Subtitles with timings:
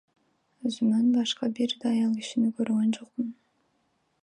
[0.69, 3.31] Өзүмөн башка бир да аял кишини көргөн жокмун.